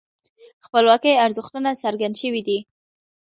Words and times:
د 0.25 0.57
خپلواکۍ 0.67 1.11
ارزښتونه 1.25 1.69
څرګند 1.83 2.15
شوي 2.21 2.41
دي. 2.47 2.59